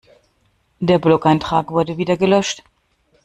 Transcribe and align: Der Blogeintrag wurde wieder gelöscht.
Der 0.79 0.97
Blogeintrag 0.97 1.69
wurde 1.69 1.95
wieder 1.95 2.17
gelöscht. 2.17 2.63